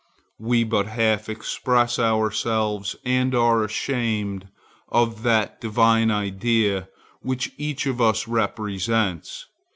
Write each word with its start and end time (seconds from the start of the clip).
We 0.39 0.63
but 0.63 0.87
half 0.87 1.29
express 1.29 1.99
ourselves, 1.99 2.95
and 3.05 3.35
are 3.35 3.63
ashamed 3.63 4.47
of 4.89 5.21
that 5.21 5.61
divine 5.61 6.09
idea 6.09 6.89
which 7.21 7.51
each 7.59 7.85
of 7.85 8.01
us 8.01 8.27
represents. 8.27 9.45